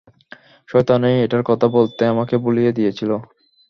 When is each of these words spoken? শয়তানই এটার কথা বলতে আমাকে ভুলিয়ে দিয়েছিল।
শয়তানই 0.69 1.17
এটার 1.25 1.43
কথা 1.49 1.67
বলতে 1.75 2.01
আমাকে 2.13 2.35
ভুলিয়ে 2.37 2.71
দিয়েছিল। 2.71 3.11